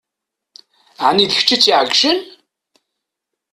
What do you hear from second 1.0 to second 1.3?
Ɛni